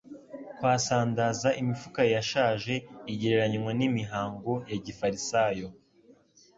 [0.57, 2.73] kwasandaza imifuka yashaje;
[3.13, 5.67] igereranywa n'imihango ya gifarisayo.